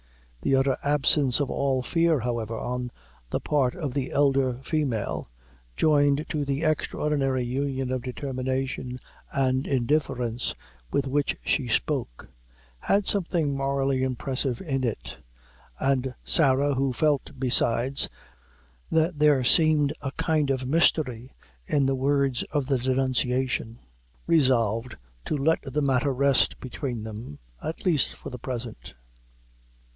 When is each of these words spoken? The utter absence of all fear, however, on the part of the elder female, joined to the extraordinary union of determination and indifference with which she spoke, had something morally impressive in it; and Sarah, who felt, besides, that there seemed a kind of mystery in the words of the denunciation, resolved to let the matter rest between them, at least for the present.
The 0.41 0.55
utter 0.55 0.75
absence 0.81 1.39
of 1.39 1.51
all 1.51 1.83
fear, 1.83 2.21
however, 2.21 2.57
on 2.57 2.89
the 3.29 3.39
part 3.39 3.75
of 3.75 3.93
the 3.93 4.11
elder 4.11 4.55
female, 4.63 5.29
joined 5.75 6.25
to 6.29 6.43
the 6.43 6.63
extraordinary 6.63 7.43
union 7.43 7.91
of 7.91 8.01
determination 8.01 8.97
and 9.31 9.67
indifference 9.67 10.55
with 10.89 11.05
which 11.05 11.37
she 11.45 11.67
spoke, 11.67 12.29
had 12.79 13.05
something 13.05 13.55
morally 13.55 14.01
impressive 14.01 14.59
in 14.63 14.83
it; 14.83 15.17
and 15.79 16.15
Sarah, 16.25 16.73
who 16.73 16.91
felt, 16.91 17.33
besides, 17.37 18.09
that 18.89 19.19
there 19.19 19.43
seemed 19.43 19.93
a 20.01 20.11
kind 20.13 20.49
of 20.49 20.65
mystery 20.67 21.35
in 21.67 21.85
the 21.85 21.93
words 21.93 22.41
of 22.49 22.65
the 22.65 22.79
denunciation, 22.79 23.77
resolved 24.25 24.95
to 25.25 25.37
let 25.37 25.59
the 25.61 25.83
matter 25.83 26.11
rest 26.11 26.59
between 26.59 27.03
them, 27.03 27.37
at 27.61 27.85
least 27.85 28.15
for 28.15 28.31
the 28.31 28.39
present. 28.39 28.95